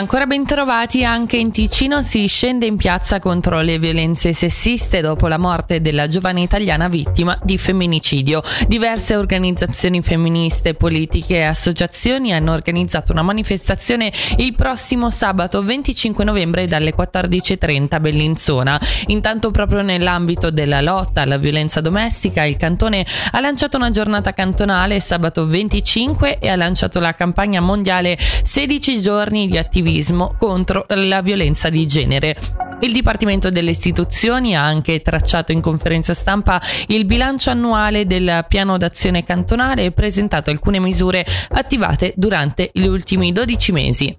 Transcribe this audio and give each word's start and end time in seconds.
Ancora 0.00 0.24
ben 0.24 0.46
trovati 0.46 1.04
anche 1.04 1.36
in 1.36 1.50
Ticino 1.50 2.00
si 2.00 2.26
scende 2.26 2.64
in 2.64 2.78
piazza 2.78 3.18
contro 3.18 3.60
le 3.60 3.78
violenze 3.78 4.32
sessiste 4.32 5.02
dopo 5.02 5.28
la 5.28 5.36
morte 5.36 5.82
della 5.82 6.06
giovane 6.06 6.40
italiana 6.40 6.88
vittima 6.88 7.38
di 7.42 7.58
femminicidio. 7.58 8.40
Diverse 8.66 9.14
organizzazioni 9.14 10.00
femministe, 10.00 10.72
politiche 10.72 11.34
e 11.34 11.42
associazioni 11.42 12.32
hanno 12.32 12.54
organizzato 12.54 13.12
una 13.12 13.20
manifestazione 13.20 14.10
il 14.38 14.54
prossimo 14.54 15.10
sabato 15.10 15.62
25 15.62 16.24
novembre 16.24 16.66
dalle 16.66 16.94
14.30 16.96 17.86
a 17.90 18.00
Bellinzona. 18.00 18.80
Intanto 19.08 19.50
proprio 19.50 19.82
nell'ambito 19.82 20.50
della 20.50 20.80
lotta 20.80 21.20
alla 21.20 21.36
violenza 21.36 21.82
domestica 21.82 22.44
il 22.44 22.56
cantone 22.56 23.04
ha 23.32 23.40
lanciato 23.40 23.76
una 23.76 23.90
giornata 23.90 24.32
cantonale 24.32 24.98
sabato 24.98 25.46
25 25.46 26.38
e 26.38 26.48
ha 26.48 26.56
lanciato 26.56 27.00
la 27.00 27.14
campagna 27.14 27.60
mondiale 27.60 28.16
16 28.18 29.00
giorni 29.02 29.46
di 29.46 29.58
attività 29.58 29.88
attivismo 29.90 30.34
contro 30.38 30.86
la 30.88 31.20
violenza 31.20 31.68
di 31.68 31.84
genere. 31.86 32.36
Il 32.82 32.92
Dipartimento 32.92 33.50
delle 33.50 33.70
Istituzioni 33.70 34.56
ha 34.56 34.64
anche 34.64 35.02
tracciato 35.02 35.52
in 35.52 35.60
conferenza 35.60 36.14
stampa 36.14 36.62
il 36.86 37.04
bilancio 37.04 37.50
annuale 37.50 38.06
del 38.06 38.46
piano 38.48 38.78
d'azione 38.78 39.24
cantonale 39.24 39.84
e 39.84 39.92
presentato 39.92 40.50
alcune 40.50 40.80
misure 40.80 41.26
attivate 41.50 42.14
durante 42.16 42.70
gli 42.72 42.86
ultimi 42.86 43.32
12 43.32 43.72
mesi. 43.72 44.18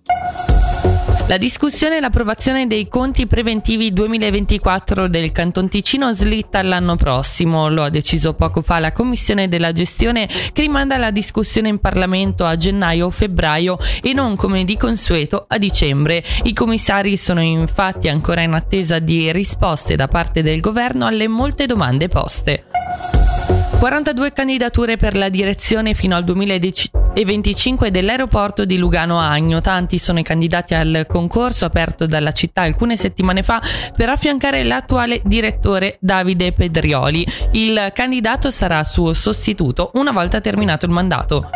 La 1.31 1.37
discussione 1.37 1.95
e 1.95 1.99
l'approvazione 2.01 2.67
dei 2.67 2.89
conti 2.89 3.25
preventivi 3.25 3.93
2024 3.93 5.07
del 5.07 5.31
Canton 5.31 5.69
Ticino 5.69 6.11
slitta 6.11 6.59
all'anno 6.59 6.97
prossimo. 6.97 7.69
Lo 7.69 7.83
ha 7.83 7.89
deciso 7.89 8.33
poco 8.33 8.61
fa 8.61 8.79
la 8.79 8.91
Commissione 8.91 9.47
della 9.47 9.71
gestione 9.71 10.27
che 10.27 10.61
rimanda 10.61 10.97
la 10.97 11.09
discussione 11.09 11.69
in 11.69 11.79
Parlamento 11.79 12.43
a 12.43 12.57
gennaio 12.57 13.05
o 13.05 13.11
febbraio 13.11 13.77
e 14.01 14.11
non 14.11 14.35
come 14.35 14.65
di 14.65 14.75
consueto 14.75 15.45
a 15.47 15.57
dicembre. 15.57 16.21
I 16.43 16.51
commissari 16.51 17.15
sono 17.15 17.39
infatti 17.39 18.09
ancora 18.09 18.41
in 18.41 18.51
attesa 18.51 18.99
di 18.99 19.31
risposte 19.31 19.95
da 19.95 20.09
parte 20.09 20.43
del 20.43 20.59
governo 20.59 21.05
alle 21.05 21.29
molte 21.29 21.65
domande 21.65 22.09
poste. 22.09 22.65
42 23.79 24.33
candidature 24.33 24.97
per 24.97 25.15
la 25.15 25.29
direzione 25.29 25.93
fino 25.93 26.13
al 26.13 26.25
2025 27.13 27.91
dell'aeroporto 27.91 28.63
di 28.63 28.77
Lugano 28.77 29.19
Agno. 29.19 29.59
Tanti 29.59 29.97
sono 29.97 30.19
i 30.19 30.23
candidati 30.23 30.73
al 30.73 31.05
concorso 31.07 31.65
aperto 31.65 32.05
dalla 32.05 32.31
città 32.31 32.61
alcune 32.61 32.95
settimane 32.95 33.43
fa 33.43 33.61
per 33.95 34.09
affiancare 34.09 34.63
l'attuale 34.63 35.21
direttore 35.25 35.97
Davide 35.99 36.53
Pedrioli. 36.53 37.27
Il 37.51 37.91
candidato 37.93 38.49
sarà 38.49 38.83
suo 38.83 39.13
sostituto 39.13 39.91
una 39.95 40.11
volta 40.11 40.39
terminato 40.39 40.85
il 40.85 40.91
mandato. 40.91 41.49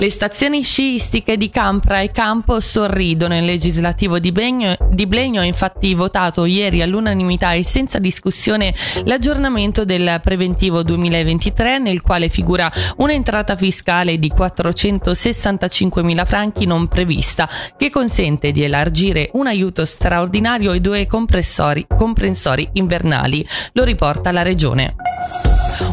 Le 0.00 0.10
stazioni 0.10 0.62
sciistiche 0.62 1.36
di 1.36 1.50
Campra 1.50 2.00
e 2.00 2.12
Campo 2.12 2.60
sorridono. 2.60 3.36
Il 3.36 3.44
legislativo 3.44 4.20
di 4.20 4.30
Blegno, 4.30 4.76
di 4.90 5.06
Blegno 5.06 5.40
ha 5.40 5.44
infatti 5.44 5.92
votato 5.92 6.44
ieri 6.44 6.82
all'unanimità 6.82 7.54
e 7.54 7.64
senza 7.64 7.98
discussione 7.98 8.72
l'aggiornamento 9.06 9.84
del 9.84 10.20
preventivo 10.22 10.84
2023 10.84 11.78
nel 11.78 12.00
quale 12.00 12.28
figura 12.28 12.70
un'entrata 12.98 13.56
fiscale 13.56 14.20
di 14.20 14.28
465 14.28 16.04
mila 16.04 16.24
franchi 16.24 16.64
non 16.64 16.86
prevista 16.86 17.48
che 17.76 17.90
consente 17.90 18.52
di 18.52 18.62
elargire 18.62 19.30
un 19.32 19.48
aiuto 19.48 19.84
straordinario 19.84 20.70
ai 20.70 20.80
due 20.80 21.08
comprensori 21.08 22.68
invernali. 22.74 23.44
Lo 23.72 23.82
riporta 23.82 24.30
la 24.30 24.42
regione. 24.42 24.94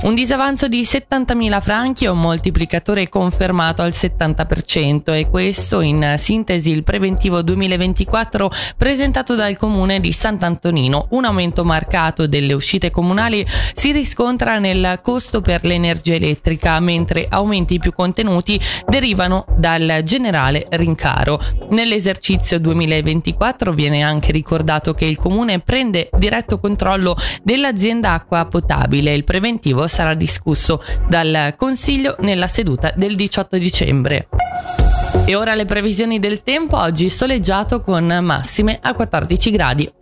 Un 0.05 0.13
disavanzo 0.13 0.67
di 0.67 0.83
70.000 0.83 1.61
franchi 1.61 2.05
e 2.05 2.09
un 2.09 2.21
moltiplicatore 2.21 3.09
confermato 3.09 3.81
al 3.81 3.89
70% 3.89 5.15
e 5.15 5.27
questo 5.27 5.81
in 5.81 6.13
sintesi 6.17 6.69
il 6.69 6.83
preventivo 6.83 7.41
2024 7.41 8.51
presentato 8.77 9.33
dal 9.33 9.57
comune 9.57 9.99
di 9.99 10.11
Sant'Antonino. 10.11 11.07
Un 11.09 11.25
aumento 11.25 11.65
marcato 11.65 12.27
delle 12.27 12.53
uscite 12.53 12.91
comunali 12.91 13.43
si 13.73 13.91
riscontra 13.91 14.59
nel 14.59 14.99
costo 15.01 15.41
per 15.41 15.65
l'energia 15.65 16.13
elettrica, 16.13 16.79
mentre 16.79 17.25
aumenti 17.27 17.79
più 17.79 17.91
contenuti 17.91 18.61
derivano 18.87 19.47
dal 19.57 20.01
generale 20.03 20.67
rincaro. 20.69 21.39
Nell'esercizio 21.71 22.59
2024 22.59 23.73
viene 23.73 24.03
anche 24.03 24.31
ricordato 24.31 24.93
che 24.93 25.05
il 25.05 25.17
comune 25.17 25.61
prende 25.61 26.11
diretto 26.15 26.59
controllo 26.59 27.17
dell'azienda 27.41 28.11
acqua 28.11 28.45
potabile. 28.45 29.11
Il 29.15 29.23
preventivo 29.23 29.87
sarà 29.95 30.13
discusso 30.13 30.83
dal 31.07 31.55
Consiglio 31.57 32.17
nella 32.19 32.49
seduta 32.49 32.91
del 32.97 33.15
18 33.15 33.57
dicembre. 33.57 34.27
E 35.25 35.35
ora 35.35 35.55
le 35.55 35.63
previsioni 35.63 36.19
del 36.19 36.43
tempo, 36.43 36.77
oggi 36.77 37.07
soleggiato 37.07 37.79
con 37.79 38.05
massime 38.21 38.77
a 38.81 38.93
14 38.93 39.51
gradi. 39.51 39.93